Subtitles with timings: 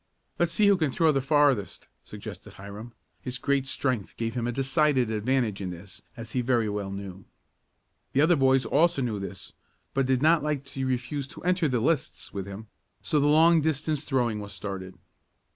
[0.39, 2.93] "Let's see who can throw the farthest," suggested Hiram.
[3.21, 7.25] His great strength gave him a decided advantage in this, as he very well knew.
[8.13, 9.53] The other boys also knew this,
[9.93, 12.65] but did not like to refuse to enter the lists with him,
[13.03, 14.97] so the long distance throwing was started.